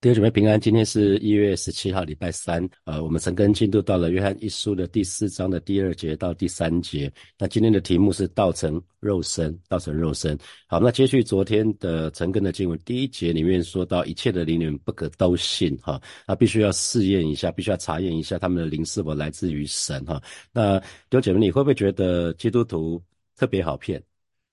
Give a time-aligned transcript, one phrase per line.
[0.00, 2.64] 弟兄姐妹平安，今天是一月十七号，礼拜三。
[2.84, 7.12] 呃，我们陈根进度到了约翰一书的第四章的第二节到第三节。
[7.36, 10.38] 那今天的题目是道成肉身，道成肉身。
[10.68, 20.22] 好，那接续昨天的陈根的经文，第一节里面说到一切的灵，你们不可都信哈，那必须要试验一下，必须要查验一下他们的灵是否来自于神哈。
[20.52, 23.02] 那弟兄姐妹，你会不会觉得基督徒
[23.36, 24.00] 特别好骗？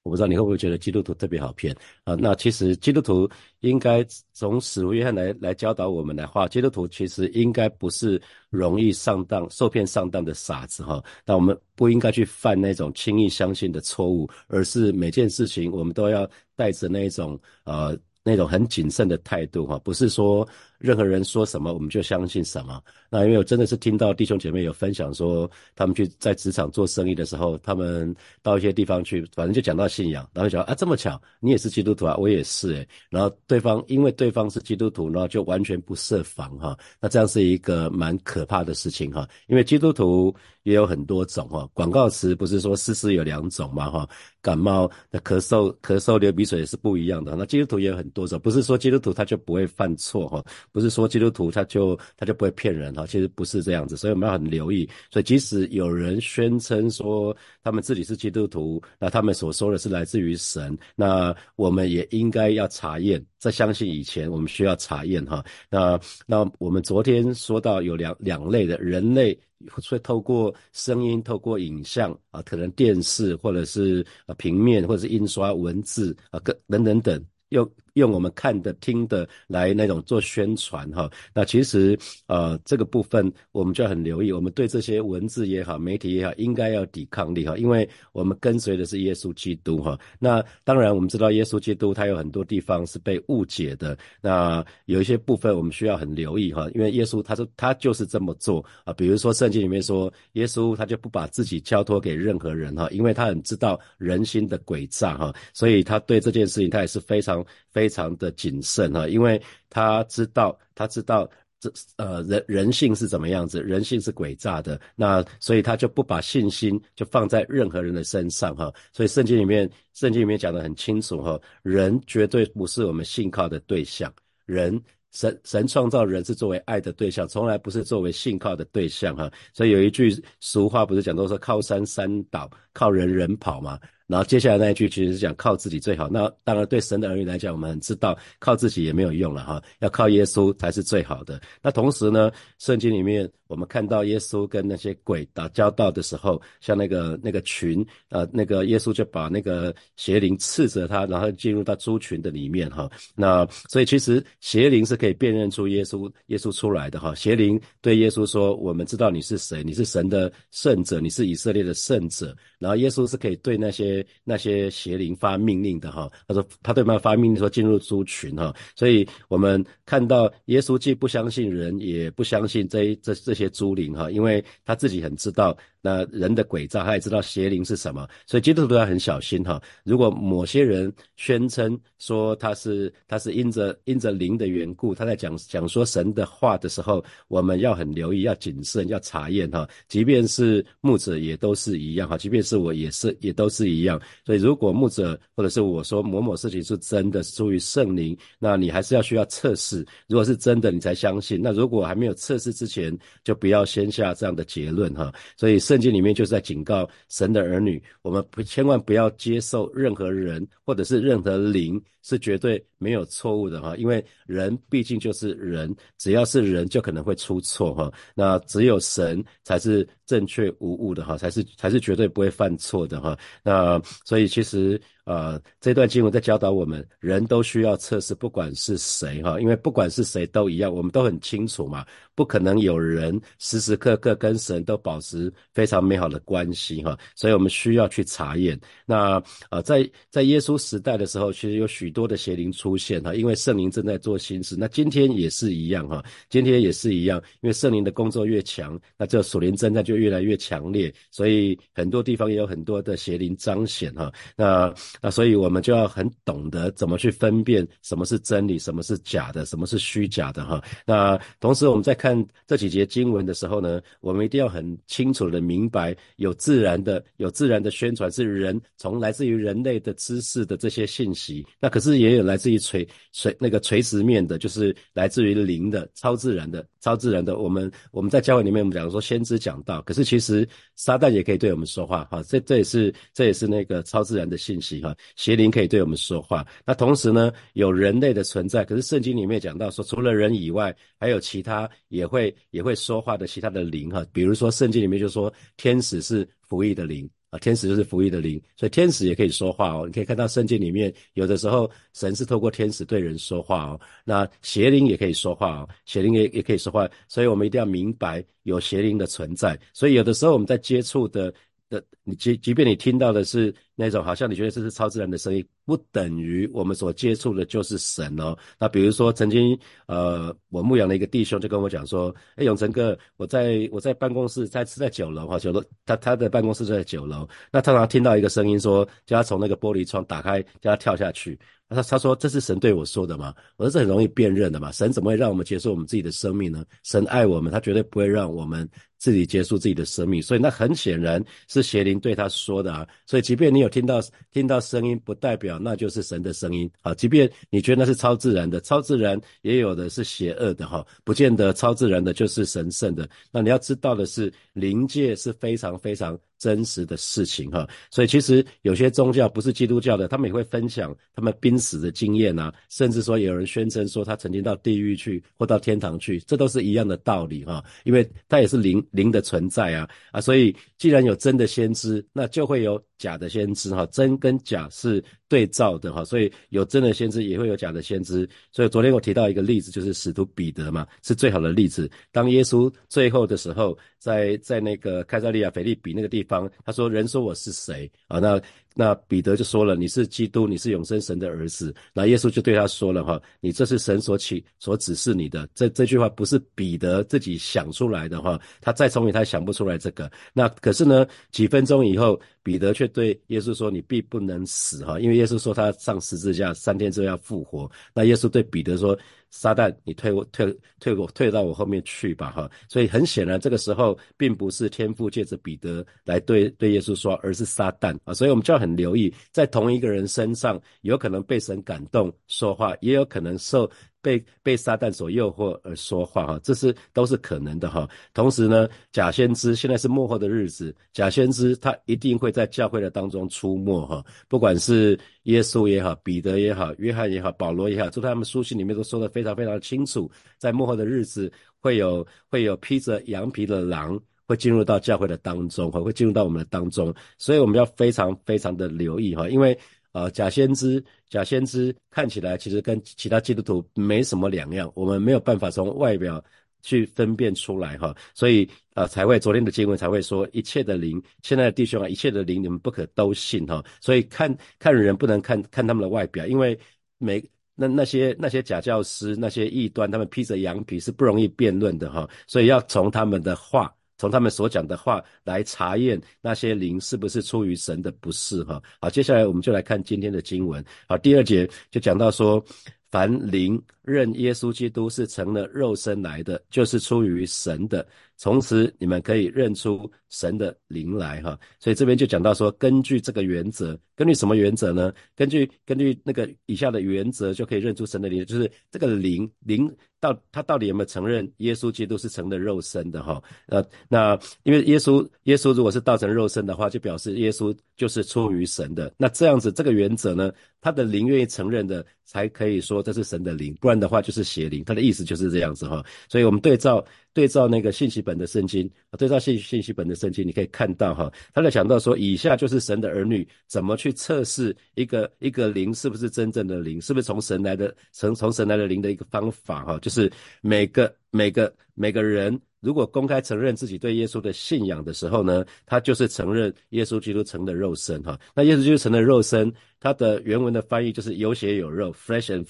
[0.05, 2.13] 我不知道你会不会觉得基督徒特别好骗啊？
[2.13, 3.27] 那其实基督徒
[3.61, 8.21] 应该从使徒约翰来来教导我们的话，基督徒其实应该不是
[8.51, 11.03] 容易上当、受骗上当的傻子哈。
[11.25, 20.47] 那我们不应该去犯那种轻易相信的错误，而是每件事情我们都要带着那种呃那种很谨慎的态度哈，不是说。
[20.79, 22.81] 任何人说什么，我们就相信什么。
[23.09, 32.87] 那因为我真的是听到弟兄姐妹有分享说，他们去在职场做生意的时候，他们到一些地方去，反正就讲到信仰，然后讲啊这么巧，你也是基督徒啊，我也是诶。
[33.09, 36.77] 然后对方因为对方是基督徒，然后就完全不设防哈。
[36.99, 39.27] 那这样是一个蛮可怕的事情哈。
[39.47, 44.07] 因为基督徒也有很多种哈，广告词不是说诗诗有两种嘛哈，
[44.41, 47.35] 感冒那咳嗽咳嗽流鼻水也是不一样的。
[47.35, 50.43] 那基督徒也有很多种，不是说基督徒他就不会犯错哈。
[50.75, 54.85] 不是说基督徒他就他就不会骗人哈，其实不是这样子，所以我们要很留意。
[55.09, 63.25] 所以即使有人宣称说他们自己是基督徒，那他们所说的是来自于神，那我们也应该要查验。
[63.39, 65.41] 在相信以前，我们需要查验哈。
[65.69, 69.39] 那那我们昨天说到有两两类的人类
[69.71, 74.05] 会透过声音、透过影像啊，可能电视或者是
[74.37, 77.65] 平面或者是印刷文字啊，各等等等用。
[77.95, 89.97] 用我们看的、听的来那种做宣传哈，那其实呃这个部分我们就很留意，我们对这些文字也好、媒体也好，应该要抵抗力哈，因为我们跟随的是耶稣基督哈。
[90.19, 107.84] 那当然我们知道耶稣基督他有很多地方是被误解的，那有一些部分我们需要很留意哈，因为耶稣他说他就是这么做啊，比如说圣经里面说耶稣他就不把自己交托给任何人哈，因为他很知道人心的诡诈哈，所以他对这件事情他也是非常非。
[107.85, 111.29] 非常的谨慎哈，因为他知道，他知道
[111.59, 118.73] 这呃人人性是怎么样子，人性是诡诈的，那所以他就不把信心就放在任何人的身上哈。
[118.91, 124.11] 所以圣经里面，圣经里面讲的很清楚哈，人绝对不是我们信靠的对象，
[124.47, 124.81] 人
[125.11, 129.31] 神神创造人是作为爱的对象，从来不是作为信靠的对象哈。
[129.53, 133.79] 所以有一句俗话不是讲都说靠山山倒，靠人人跑嘛。
[134.07, 136.07] 然后接下来那一句其实是讲靠自己最好。
[136.09, 141.41] 那当然对神的儿女来讲，我们知道靠自己也没有用了哈，要靠耶稣才是最好的。
[141.61, 152.89] 那同时呢，圣经里面我们看到耶稣跟那些鬼打交道的时候，像那个那个群，呃，那个耶稣就把那个邪灵斥责他，然后进入到猪群的里面哈。
[153.15, 157.13] 那所以其实邪灵是可以辨认出耶稣耶稣出来的哈。
[157.13, 175.55] 邪灵对耶稣说：“我们知道你是谁，你是神的圣者，你是以色列的圣者。”然后耶稣是可以对那些那些邪灵发命令的哈，他说他对他发命令说进入猪群哈，所以我们看到耶稣既不相信人，也不相信这这这些猪灵哈，因为他自己很知道。
[175.87, 179.61] 那人的诡诈，他也知道邪灵是什么，所以基督徒要很小心哈。
[179.83, 189.69] 如果某些人宣称说他是他是因着因着灵的缘故，他在讲讲说神的话的时候，我们要很留意，要谨慎，要查验哈。
[189.87, 194.01] 即便是牧者也都是一样哈，即便是我也是也都是一样。
[194.25, 199.85] 所以如果牧者或者是我说某某事情是真的出于圣灵，那你还是要需要测试。
[200.07, 201.39] 如果是真的，你才相信。
[201.39, 205.13] 那如果还没有测试之前，就不要先下这样的结论哈。
[205.35, 217.91] 所以圣经里面就是在警告神的儿女，我们不千万不要接受任何人或者是任何灵是绝对没有错误的哈，因为人毕竟就是人，只要是人就可能会出错哈。
[218.13, 223.17] 那只有神才是正确无误的哈，才是才是绝对不会犯错的哈。
[223.43, 224.79] 那所以其实。
[225.05, 238.59] 呃，这段经文在教导我们，人都需要测试，不管是谁哈，因为不管是谁都一样，我们都很清楚嘛，不可能有人时时刻刻跟神都保持非常美好的关系哈，所以我们需要去查验。
[238.83, 239.21] 那
[239.51, 244.55] 呃，在在耶稣时代的时候，其实有许多的邪灵出现哈，因为圣灵正在做新事。
[244.57, 254.11] 那今天也是一样哈，今天也是一样，因为圣灵的工作越强，那这属灵征战就越来越强烈，所以很多地方也有很多的邪灵彰显哈。
[254.35, 260.63] 那那所以，我们就要很懂得怎么去分辨什么是真理，什么是假的，什么是虚假的哈。
[260.85, 277.37] 那同时，我们在看这几节经文的时候呢，我们一定要很清楚的明白，有自然的、有自然的宣传是人从来自于人类的知识的这些信息，那可是也有来自于于垂垂那个垂直面的，就是来自于灵的、超自然的、超自然的。
[277.37, 286.45] 我们我们在教会里面，我们讲说先知讲道，可是其实撒旦也可以对我们说话哈，这这也是这也是那个超自然的信息哈，邪灵可以对我们说话。
[286.65, 297.09] 那同时呢，有人类的存在，可是圣经里面讲到说，除了人以外，还有其他也会也会说话的其他的灵哈，比如说圣经里面就说天使是服役的灵。
[297.39, 299.83] 天使就是服役的灵，所以天使也可以说话哦。
[299.85, 303.79] 你可以看到圣经里面，有的时候神是透过天使对人说话哦。
[304.03, 306.89] 那邪灵也可以说话哦，邪灵也也可以说话。
[307.07, 309.59] 所以我们一定要明白有邪灵的存在。
[309.73, 311.33] 所以有的时候我们在接触的
[311.69, 313.53] 的，你即即便你听到的是。
[313.75, 318.35] 那种好像你觉得这是超自然的声音，不等于我们所接触的就是神哦。
[318.57, 327.27] 那比如说，曾经呃，我牧养的一个弟兄就跟我讲说：“哎，永成哥，我在我在办公室，在是在九楼哈，九楼他他的办公室就在九楼。
[327.51, 331.37] 那他常听到一个声音说，叫他从那个玻璃窗打开，叫他跳下去。
[331.67, 333.33] 他他说这是神对我说的吗？
[333.57, 334.71] 我说这很容易辨认的嘛。
[334.71, 336.63] 神怎么会让我们结束我们自己的生命呢？
[336.83, 338.69] 神爱我们，他绝对不会让我们
[338.99, 340.21] 自己结束自己的生命。
[340.21, 342.87] 所以那很显然是邪灵对他说的啊。
[343.05, 343.64] 所以即便你有。
[343.69, 344.01] 听到
[344.31, 346.93] 听到声音，不代表那就是神的声音啊！
[346.93, 353.09] 即便你觉得那是超自然的，超自然也有的是邪恶的哈，不见得超自然的就是神圣的。
[353.31, 356.17] 那你要知道的是，灵界是非常非常。
[356.37, 369.89] 真实的事情哈，所以其实有些宗教不是基督教的，他们也会分享他们濒死的经验啊，甚至说有人宣称说他曾经到地狱去或到天堂去，这都是一样的道理哈，因为他也是灵灵的存在啊。
[370.11, 383.77] 啊，所以既然有真的先知，那就会有假的先知哈，真跟假是对照的哈，所以有真的先知也会有假的先知，所以昨天我提到一个例子，就是使徒彼得嘛，是最好的例子，当耶稣最后的时候。
[383.97, 388.39] 在在那个开萨利亚腓利比那个地方，他说：“人说我是谁啊？”那
[388.77, 400.11] 那彼得就说了：“你是基督，你是永生神的儿子。”那耶稣就对他说了：“哈，你这是神所起所指示你的。”这这句话不是彼得自己想出来的哈，他再聪明他想不出来这个。
[400.33, 408.97] 那可是呢，几分钟以后，彼得却对耶稣说：“你必不能死哈，因为耶稣说他上十字架三天之后要复活。”那耶稣对彼得说。
[409.37, 412.49] 撒旦，你退我退退我退到我后面去吧，哈！
[412.69, 418.13] 所以很显然，这个时候并不是天父借着彼得来对对耶稣说，而是撒旦啊！
[418.13, 423.69] 所以我们就要很留意，在同一个人身上，有可能被神感动说话，也有可能受。
[424.05, 427.89] 被被撒旦所诱惑而说话哈，这是都是可能的哈。
[428.13, 434.05] 同时呢，假先知现在是幕后的日子，假先知他一定会在教会的当中出没哈。
[434.27, 449.57] 不管是耶稣也好，彼得也好，约翰也好，保罗也好，就他们书信里面都说的非常非常清楚，在幕后的日子会有会有披着羊皮的狼会进入到教会的当中哈，会进入到我们的当中，所以我们要非常非常的留意哈，因为。
[449.95, 456.21] 啊，假先知，假先知看起来其实跟其他基督徒没什么两样，我们没有办法从外表
[456.61, 466.59] 去分辨出来哈，所以啊，才会昨天的经文才会说一切的灵，现在的弟兄啊，一切的灵你们不可都信哈，所以看看人不能看看他们的外表，因为
[466.97, 467.23] 每
[467.55, 473.73] 那那些那些假教师那些异端，他们披着羊皮是不容易辩论的哈，所以要从他们的话。
[473.97, 478.61] 从他们所讲的话来查验那些灵是不是出于神的不是哈。
[478.79, 480.63] 好，接下来我们就来看今天的经文。
[480.87, 482.43] 好，第二节就讲到说，
[482.91, 487.85] 凡灵认耶稣基督是成了肉身来的，就是出于神的。
[488.17, 491.37] 从此你们可以认出神的灵来哈。
[491.59, 494.93] 所以这边就讲到说，根据这个原则，根据什么原则呢？
[495.15, 499.69] 根据根据那个以下的原则就可以认出神的灵，就是这个灵灵。
[499.97, 503.19] 到他到底有没有承认耶稣基督是成了肉身的哈？
[503.47, 508.93] 呃，那因为耶稣耶稣如果是道成肉身的话，就表示耶稣就是出于神的。
[508.97, 514.63] 那这样子这个原则呢，他的灵愿意承认的，才可以说这是神的灵，不然的话就是邪灵。
[514.63, 515.83] 他的意思就是这样子哈。
[516.07, 529.95] 所以我们对照对照那个信息本的圣经，对照信信息本的圣经，你可以看到哈，他在讲到说，以下就是神的儿女怎么去测试一个一个灵是不是真正的灵，是不是从神来的从从神来的灵的一个方法哈，就是。
[529.95, 538.19] 是每个每个每个人，如果公开承认自己对耶稣的信仰的时候呢，他就是承认耶稣基督成的肉身哈。
[538.35, 542.45] 那耶稣基督成的肉身，它的原文的翻译就是有血有肉，flesh and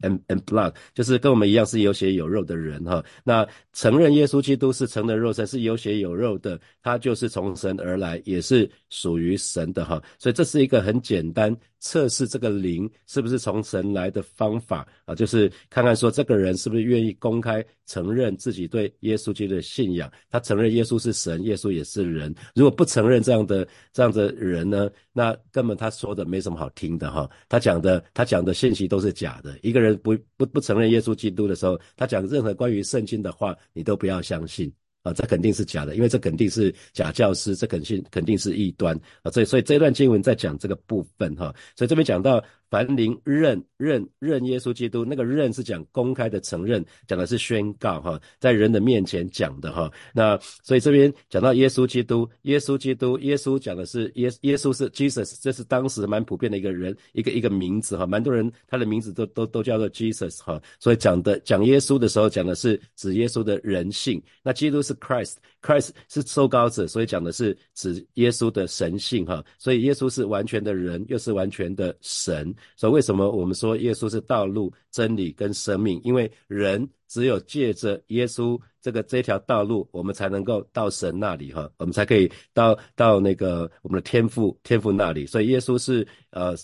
[0.00, 3.04] and and blood，就是跟我们一样是有血有肉的人哈。
[3.22, 10.02] 那承认耶稣基督是成的肉身，是有血有肉的，他就是从神而来，也是属于神的哈。
[10.18, 22.34] 所以这是一个很简单测试这个灵是不是从神来的方法啊，就是看看说这个人是不是愿意公开承认自己对耶稣基督的信仰，他承认耶稣是神，耶稣也是人。
[22.54, 29.58] 如果不承认这样的这样的人呢，那根本他说的没什么好听的哈，他讲的他讲的信息都是假的。
[29.62, 34.72] 一个人不不不承认耶稣基督的时候，他讲任何关于圣经的话，你都不要相信。
[35.08, 42.44] 啊，这肯定是假的，因为这肯定是假教师，这肯定肯定是异端啊，所以所以这段经文在讲这个部分哈，所以这边讲到。
[42.70, 49.90] 凡灵认认认耶稣基督，那个认是讲公开的承认，讲的是宣告哈，在人的面前讲的哈。
[50.12, 60.60] 那所以这边讲到耶稣基督，耶稣基督，耶稣讲的是耶耶稣是 Jesus，这是当时蛮普遍的一个人一个一个名字哈，蛮多人他的名字都都都叫做 Jesus 哈。
[60.78, 64.22] 所以讲的讲耶稣的时候，讲的是指耶稣的人性。
[64.42, 69.44] 那基督是 Christ，Christ 是受高者，所以讲的是指耶稣的神性哈。
[69.58, 72.54] 所以耶稣是完全的人，又是完全的神。
[72.76, 76.00] 所以为什么我们说耶稣是道路、真理跟生命？
[76.04, 85.26] 因为人只有借着耶稣这个这条道路，我们才能够到神那里哈，我们才可以到到那个我们的天父天父那里。
[85.26, 86.54] 所以耶稣是呃。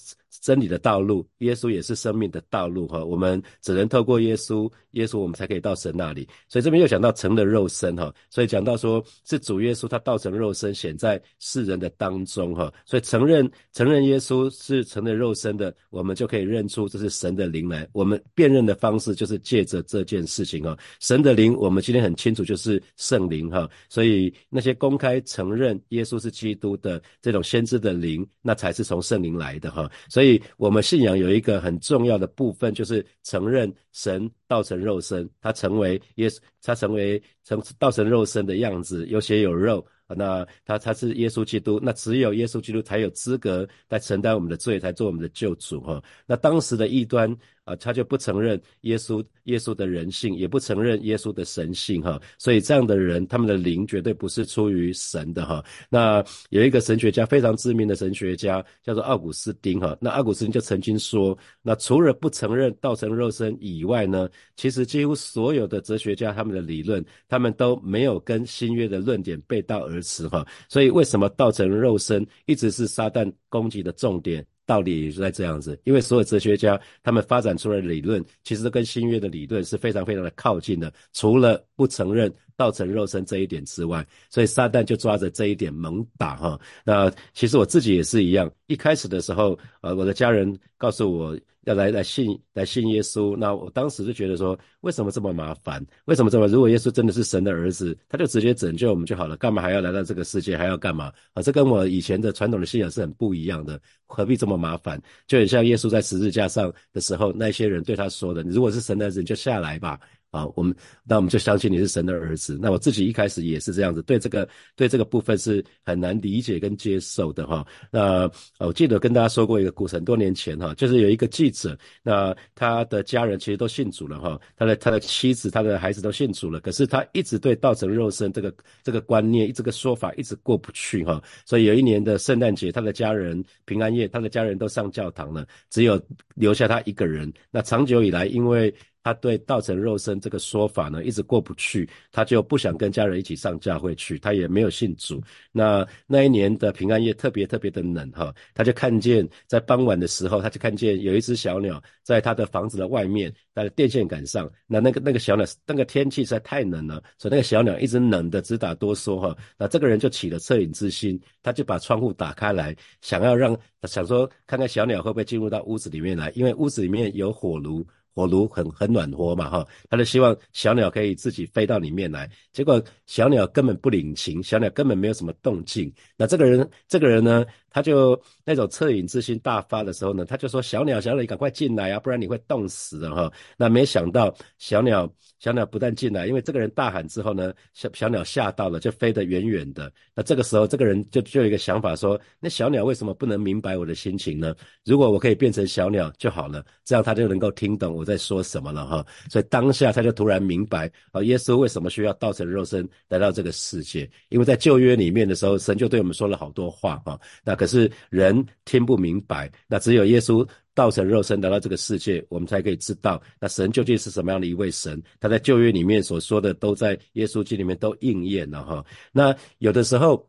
[0.40, 3.04] 真理的道路，耶稣也是生命的道路哈。
[3.04, 6.28] 我们只能透过耶稣，耶稣我们才可以到神那里。
[6.48, 12.72] 所以这边又讲到成了肉身哈，所以讲到说是主耶稣他道成肉身显在世人的当中哈。
[12.84, 17.88] 所以承认承认耶稣是成了肉身的，我们就可以认出这是神的灵来。
[17.92, 20.76] 我们辨认的方式就是借着这件事情哈。
[20.98, 23.70] 神的灵，我们今天很清楚就是圣灵哈。
[23.88, 29.88] 所以那些公开承认耶稣是基督的这种先知的灵，那才是从圣灵来的哈。
[30.08, 30.23] 所以。
[30.24, 39.86] 所以我们信仰有一个很重要的部分，就是承认神道成肉身，他成为耶稣，他成为成道成肉身的样子，有血有肉。
[40.16, 46.02] 那他他是耶稣基督，那只有耶稣基督才有资格来承担我们的罪，才做我们的救主哈。
[46.24, 47.36] 那当时的异端。
[47.64, 55.64] 啊，他就不承认耶稣耶稣的人性，也不承认耶稣的神性哈，所以这样的人，他们的灵绝对不是出于神的哈。
[55.88, 70.46] 那有一个神学家非常知名的神学家叫做奥古斯丁哈，那奥古斯丁就曾经说，那除了不承认道成肉身以外呢，其实几乎所有的哲学家他们的理论，他们都没有跟新约的论点背道而驰哈。
[70.68, 74.44] 所以为什么道成肉身一直是撒旦攻击的重点？
[74.66, 86.58] 道理也是在这样子，因为所有哲学家他们发展出来的理论，其实都跟新约的理论是非常非常的靠近的，除了不承认道成肉身这一点之外，所以撒旦就抓着这一点猛打哈。
[86.84, 91.38] 那其实我自己也是一样，一开始的时候，呃，我的家人告诉我。
[91.66, 95.82] 要来来信来信耶稣，那我当时就觉得说，为什么这么麻烦？
[96.04, 96.46] 为什么这么？
[96.46, 100.58] 如果耶稣真的是神的儿子，他就直接拯救我们就好了，干嘛还要来到这个世界？
[100.58, 101.10] 还要干嘛？
[101.32, 105.00] 啊，这跟我以前的传统的信仰是很不一样的，何必这么麻烦？
[105.26, 109.98] 就很像耶稣在十字架上的时候，那些人对他说的：“你如果是神的儿子，你就下来吧。”
[110.34, 110.74] 啊，我们
[111.04, 112.58] 那我们就相信你是神的儿子。
[112.60, 117.64] 那我自己一开始也是这样子，对这个对这个部分是很难理解跟接受的哈。
[117.92, 131.22] 那我记得跟大家说过一个故事，很多年前哈，就是有一个记者，那他的家人其实都信主了哈，他的他的妻子、他的孩子都信主了，可是他一直对道成肉身这个这个观念、这个说法一直过不去哈。
[131.46, 136.00] 所以有一年的圣诞节，他的家人平安夜，他的家人都上教堂了，只有
[136.34, 137.32] 留下他一个人。
[137.52, 145.22] 那长久以来，因为他对道成肉身这个说法呢，一直过不去，他就不想跟家人一起上教会去，他也没有信主。
[145.52, 154.50] 那那一年的平安夜特别特别的冷哈，他就看见在傍晚的时候，他就看见有一只小鸟在他的房子的外面，在电线杆上。
[154.66, 159.36] 那那个那个小鸟，那个天气实在太冷了，所以那个小鸟一直冷的直打哆嗦哈。
[159.58, 167.86] 那这个人就起了恻隐之心，他就把窗户打开来，想要让想说看看小鸟会不会进入到屋子里面来，因为屋子里面有火炉。
[168.14, 175.92] 火炉很很暖和嘛，哈，他就希望小鸟可以自己飞到里面来，结果小鸟根本不领情，小鸟根本没有什么动静。
[176.16, 177.44] 那这个人，这个人呢？
[177.74, 189.92] 他就那种恻隐之心大发的时候呢，他就说：“小鸟，小鸟，你赶快进来啊，不然你会冻死的哈。”那没想到小鸟，小鸟不但进来，因为这个人大喊之后呢，小小鸟吓到了，就飞得远远的。
[190.14, 194.54] 那这个时候，这个人就就有一个想法说：“那小鸟为什么不能明白我的心情呢？
[194.84, 204.08] 如果我可以变成小鸟就好了，这样他就能够听懂我在说什么了哈。”所以当下他就突然明白啊，耶稣为什么需要道成肉身来到这个世界？
[204.28, 207.18] 因为在旧约里面的时候，神就对我们说了好多话哈。
[207.42, 215.02] 那可可是人听不明白，那只有耶稣道成肉身来到这个世界，我们才可以知道，那神究竟是什么样的一位神。
[215.18, 218.84] 他在旧约里面所说的，都在耶稣经里面都应验了哈。
[219.12, 220.28] 那有的时候。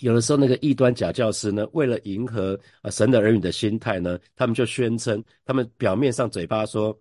[0.00, 7.00] 有的时候那个异端假教师呢，为了迎合啊神的儿女的心态呢，他们就宣称，他们表面上嘴巴说。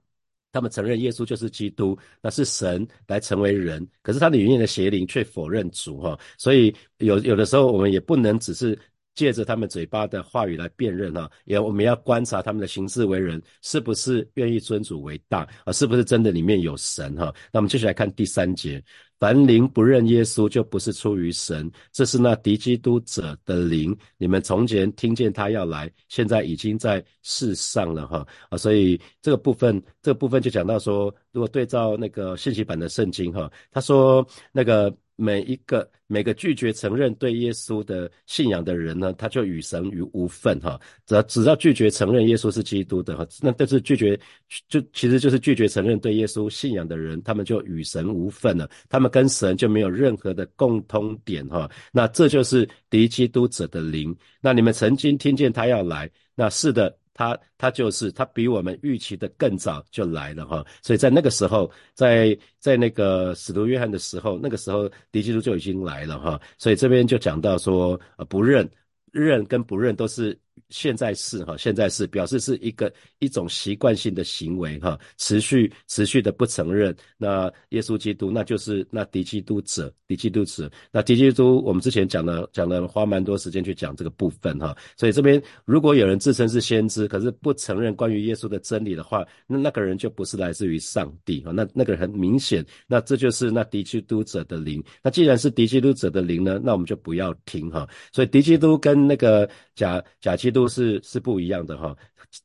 [0.51, 8.77] 他们承认耶稣就是基督，那是神来成为人，可是他的里面的邪灵却否认主哈，所以有有的时候我们也不能只是
[9.15, 17.34] 借着他们嘴巴的话语来辨认哈，也我们要观察他们的行事为人是不是愿意尊主为大啊，是不是真的里面有神哈？
[17.51, 18.84] 那我们继续来看第三节。
[19.20, 21.72] 凡灵不认耶稣，就不是出于神。
[21.93, 23.96] 这是那敌基督者的灵。
[24.17, 28.58] 你们从前听见他要来，现在已经在世上了，哈啊！
[28.58, 34.93] 所以这个部分，这个部分就讲到说，如果对照那个信息版的圣经，哈，他说那个。
[35.24, 40.77] 每一个每个拒绝承认对耶稣的信仰的人呢，他就与神于无份哈。
[41.06, 44.20] 只要只要拒绝承认耶稣是基督的哈，那但是拒绝
[44.68, 51.72] 就其实就是拒绝承认对耶稣信仰的人，他们就与神无份了，他们跟神就没有任何的共通点哈。
[51.92, 54.13] 那这就是敌基督者的灵。
[54.42, 56.94] 那你们曾经听见他要来，那是的。
[57.13, 68.70] 他他就是他比我们预期的更早就来了哈，所以在那个时候，在在那个使徒约翰的时候，那个时候敌基督就已经来了哈，所以这边就讲到说，呃，不认
[69.12, 70.38] 认跟不认都是。
[70.69, 76.95] 现在是哈，现在是表示是一个一种习惯性的行为哈，持续持续的不承认。
[77.17, 100.38] 那耶稣基督，那就是那敌基督者，敌基督者，那敌基督，我们之前讲了讲了，花蛮多时间去讲这个部分哈，所以这边如果有人自称是先知，可是不承认关于耶稣的真理的话，那那个人就不是来自于上帝啊，那那个人很明显，那这就是那敌基督者的灵，那既然是敌基督者的灵呢，那我们就不要听哈，所以敌基督跟那个假假。
[100.44, 101.96] 基督是是不一样的哈，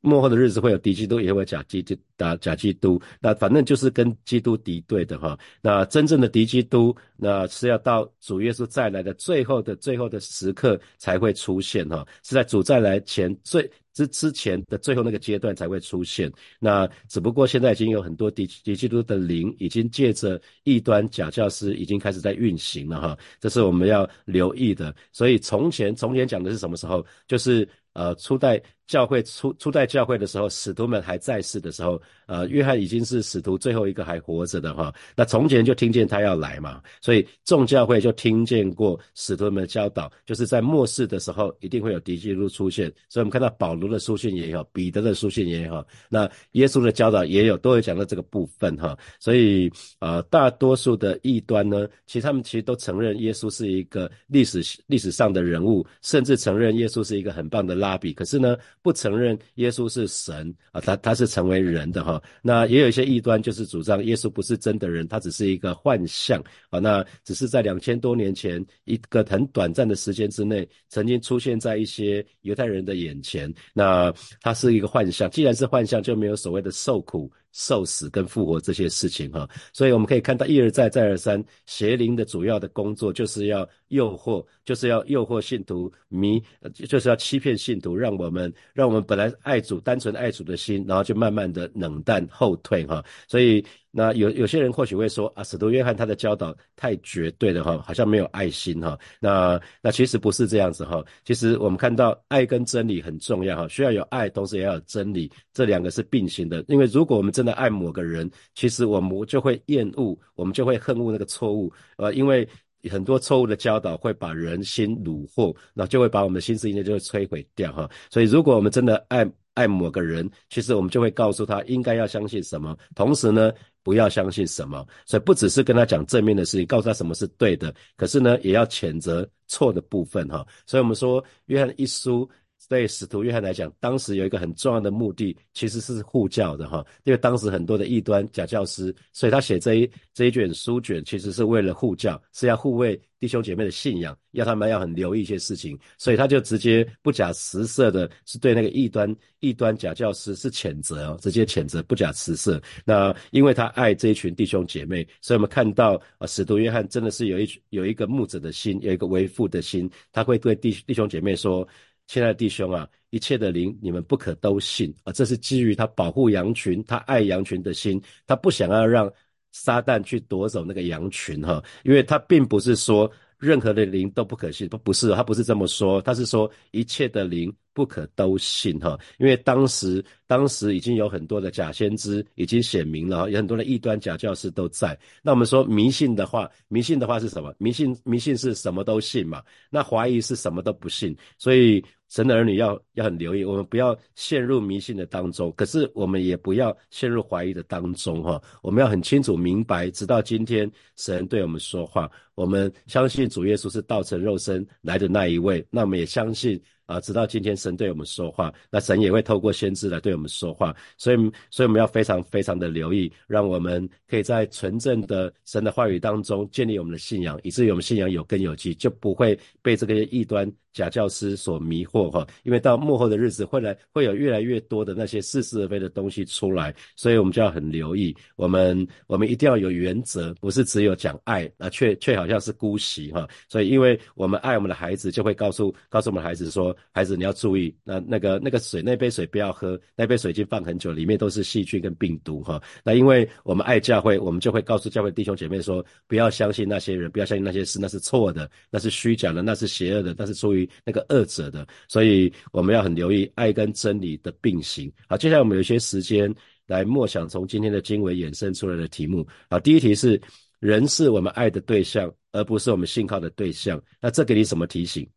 [0.01, 5.37] 幕后的日子会有敌基督，也会假基督打假基督，那反正就是跟基督敌对的哈。
[5.61, 13.69] 那真正的敌基督，那是要到主耶稣再来的最后的最后的时刻才会出现哈，是在主再来前最。
[13.99, 24.95] 之之前的最后那个阶段才会出现，那只不过现在已经有很多敌敌基督的灵已经借着异端假教师已经开始在运行了哈，这是我们要留意的。
[25.11, 27.05] 所以从前从前讲的是什么时候？
[27.27, 28.63] 就是呃初代。
[28.89, 34.93] 教会初初代教会的时候，使徒们还在世的时候，呃，约翰已经是使徒最后一个还活着的哈。
[35.15, 42.91] 那从前就听见他要来嘛，所以众教会就听见过使徒们的教导，就是在末世的时候一定会有敌基督出现。
[43.11, 48.97] 所以我们看到保罗的书信也有，彼得的书信也有，那耶稣的教导也有，都会讲到这个部分哈。
[49.21, 58.15] 所以呃，大多数的异端呢，其实他们其实都承认耶稣是一个历史历史上的人物，甚至承认耶稣是一个很棒的拉比。
[58.15, 58.57] 可是呢？
[58.83, 62.23] 不承认耶稣是神啊，他他是成为人的哈。
[62.43, 66.79] 那也有一些异端，就是主张耶稣不是真的人，他只是一个幻象啊。
[66.79, 73.53] 那只是在两千多年前一个很短暂的时间之内，曾经出现在一些犹太人的眼前。
[73.73, 77.31] 那他是一个幻象，既然是幻象，就没有所谓的受苦。
[77.51, 93.65] 受死跟复活这些事情哈，所以我们可以看到一而再再而三，邪灵的主要的工作就是要诱惑，就是要诱惑信徒迷，就是要欺骗信徒，让我们让我们本来爱主单纯爱主的心，然后就慢慢的冷淡后退哈，所以。
[93.91, 98.97] 那有有些人或许会说啊，使徒约翰他的教导太绝对了哈，好像没有爱心哈。
[99.19, 101.03] 那那其实不是这样子哈。
[101.25, 106.63] 其实我们看到爱跟真理很重要哈，需要有爱，同时也要有真理，这两个是并行的。
[106.69, 111.73] 因为如果我们真的爱某个人，其实我们就会厌恶，我们就会恨恶那个错误。
[111.97, 112.47] 呃，因为
[112.91, 117.89] 很多错误的教导会把人心虏获，那就会把我们的心思意念就会摧毁掉哈。
[118.11, 123.53] 所以如果我们真的爱爱某个人，其实我们就会告诉他应该要相信什么，同时呢。
[123.85, 130.47] 不要相信什么，所以不只是跟他讲正面的事情，告诉他什么是对的，可是呢，也要谴责错的部分哈。
[130.67, 132.29] 所以我们说，约翰一书
[132.69, 143.01] 对使徒约翰来讲，当时有一个很重要的目的，其实是护教的哈，因为当时很多的异端假教师，所以他写这一这一卷书卷，其实是为了护教，是要护卫。
[143.21, 152.63] 弟兄姐妹的信仰，要他们要很留意一些事情，所以他就直接不假辞色的，是对那个异端异端假教师是谴责哦，直接谴责，不假辞色。
[152.85, 161.67] 那因为他爱这一群弟兄姐妹，所以我们看到啊，使徒约翰真的是有一有一个牧者的心，有一个为父的心，他会对弟弟兄姐妹说
[162.09, 169.09] ：“亲爱的弟兄啊，一切的灵你们不可都信啊。”这是基于他保护羊群，他爱羊群的心，他不想要让。
[169.51, 177.53] 撒旦去夺走那个羊群哈，因为他并不是说任何的灵都不可信，不不是，他不是这么说，他是说一切的灵。
[177.79, 184.99] 不可都信哈，因为当时当时已经有很多的假先知已经显明了，有很多的异端假教师都在。
[185.23, 187.55] 那我们说迷信的话，迷信的话是什么？
[187.59, 189.41] 迷信迷信是什么都信嘛？
[189.71, 191.17] 那怀疑是什么都不信？
[191.39, 191.85] 所以。
[192.11, 206.59] 神的儿女要要很留意，我们不要陷入迷信的当中，可是我们也不要陷入怀疑的当中，哈，我们要很清楚明白，直到今天神对我们说话，我们相信主耶稣是道成肉身来的那一位，那我们也相信。
[206.89, 211.17] 啊，直到今天，神对我们说话，那神也会透过先知来对我们说话，所以，
[211.51, 222.27] 所以我们要非常非常的留意，让我们可以在纯正的神的话语当中建立我们的信仰，以至于我们信仰有根有基，就不会被这个异端假教师所迷惑哈。
[222.45, 233.29] 因为到幕后的日子，会来会有越来越多的那些似是而非的东西出来，所以我们就要很留意，我们我们一定要有原则，不是只有讲爱，啊却却好像是姑息哈。
[233.49, 236.77] 所以，因为我们爱我们的孩子，就会告诉告诉我们的孩子说。
[236.93, 242.61] 孩子，你要注意，那那个那个水，那杯水不要喝，那杯水已经放很久，里面都是细菌跟病毒哈。
[242.85, 251.67] 那因为我们爱教会，我们就会告诉教会弟兄姐妹说，不要相信那些人，不要相信那些事，那是错的，那是虚假的，那是邪恶的，那是出于那个二者的。
[251.89, 254.93] 所以我们要很留意爱跟真理的并行。
[255.09, 256.35] 好，接下来我们有些时间
[256.67, 259.27] 来默想从今天的经文衍生出来的题目。
[259.51, 260.21] 好，第一题是
[260.61, 263.81] 人是我们爱的对象，而不是我们信靠的对象。
[264.01, 265.09] 那这给你什么提醒？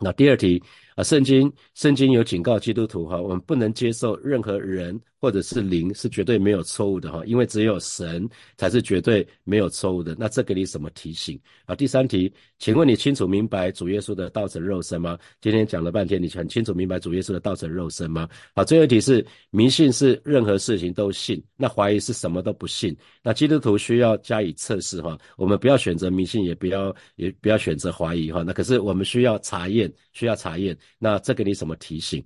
[0.00, 0.62] 那第二题
[0.98, 5.00] 啊，圣经圣经有警告基督徒哈，我们不能接受任何人。
[5.20, 8.24] 或者是灵是绝对没有错误的哈，因为只有神
[8.56, 10.14] 才是绝对没有错误的。
[10.16, 11.74] 那这给你什么提醒啊？
[11.74, 15.18] 第三题，请问你清楚明白主耶稣的道成肉身吗？
[15.40, 18.28] 今天讲了半天，你很清楚明白主耶稣的道成肉身吗？
[18.54, 22.96] 好，最后一题是迷信是任何事情都信，那怀疑是什么都不信。
[23.20, 28.44] 那基督徒需要加以测试哈，我们不要选择迷信，也不要也不要选择怀疑哈。
[28.46, 30.78] 那可是我们需要查验，需要查验。
[30.98, 32.24] 那这给你什么提醒？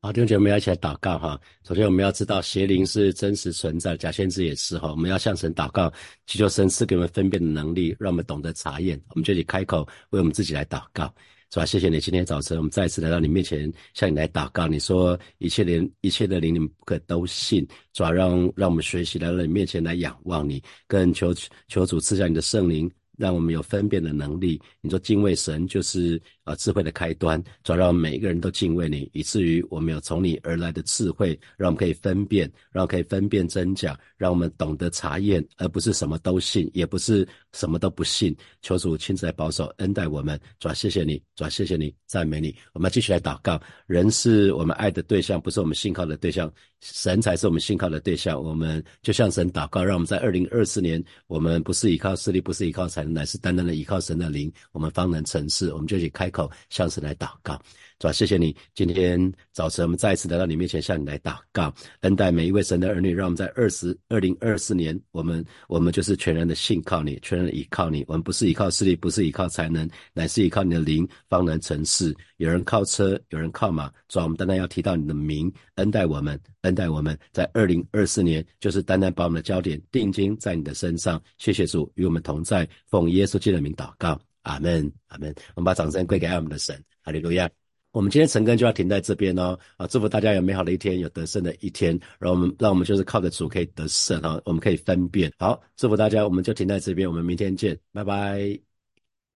[0.00, 1.40] 好，弟兄姐妹，我们要一起来祷告哈。
[1.66, 4.90] 首先，我们要知道邪灵是真实存在，假先知也是哈。
[4.90, 5.92] 我们要向神祷告，
[6.26, 9.00] 祈求神赐给我们分辨的能力，让我们懂得查验。
[9.08, 11.12] 我们就得开口为我们自己来祷告，
[11.50, 11.66] 是吧？
[11.66, 14.68] 谢谢你，今天早晨我们再次来到你面前，向你来祷告。
[14.68, 21.34] 你说一切灵，一切的灵，你们不可都信，主要让让我们学习来到你面前来仰望你，跟求
[21.66, 22.88] 求主赐下你的圣灵。
[23.16, 24.60] 让我们有分辨的能力。
[24.80, 38.36] 你说敬畏神就是啊智慧的开端，主要让每一个人都敬畏你，以至于我们有从你而来的智慧，让我们可以分辨，让我们可以分辨真假，让我们懂得查验，而不是什么都信，也不是什么都不信。
[38.60, 42.54] 求主亲自来保守恩待我们，主要谢谢你，主要谢谢你，赞美你。
[42.74, 43.58] 我们继续来祷告。
[43.86, 46.52] 人是我们爱的对象，不是我们信靠的对象。
[46.80, 48.40] 神才是我们信靠的对象。
[48.40, 53.05] 我们就向神祷告，让我们在二零二四年，我们不是依靠势力，不是依靠财。
[53.12, 55.72] 乃是单单的依靠神的灵，我们方能成事。
[55.72, 57.60] 我们就去开口向神来祷告，
[57.98, 68.04] 主啊，谢谢你，今天早晨我们再一次来到你面前向你来祷告，恩待每一位神的儿女，让我们在二十二零二四年，我们我们就是全然的信靠你，全然的依靠你。
[68.06, 72.14] 我们不是依靠势力，不是依靠才能，乃是依靠你的灵方能成事。
[72.36, 81.18] 有人靠车，有人靠马，主啊，我们单单要提到你的名，恩待我们，恩待我们在二零二四年，就是单单把我们的焦点定睛在你的身上。
[81.38, 82.68] 谢谢主与我们同在。
[82.88, 85.34] 奉耶稣基督的名祷告，阿门，阿门。
[85.54, 87.48] 我们把掌声归给爱我们的神，哈利路亚。
[87.96, 91.98] 我们今天晨更就要停在这边哦，啊，祝福大家有美好的一天，有得胜的一天。
[92.18, 95.32] 然后我们，让我们就是靠着主可以得胜哈，我们可以分辨。
[95.38, 98.75] 好，祝福大家，我们就停在这边，我们明天见，拜拜。